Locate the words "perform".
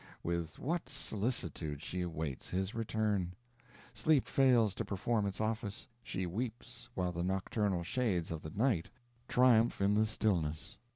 4.83-5.27